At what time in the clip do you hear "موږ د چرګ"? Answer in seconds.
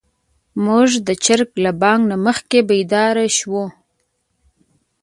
0.65-1.51